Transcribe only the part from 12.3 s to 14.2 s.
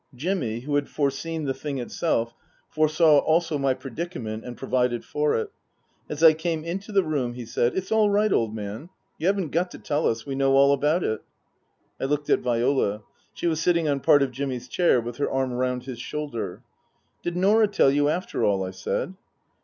at Viola. She was sitting on